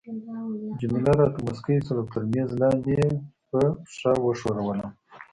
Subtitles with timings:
[0.79, 3.07] جميله راته مسکی شول او تر میز لاندي يې
[3.49, 4.89] په پښه وښورولم.